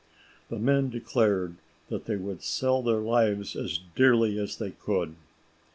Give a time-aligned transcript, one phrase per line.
[0.49, 1.57] The men declared
[1.89, 5.15] that they would sell their lives as dearly as they could.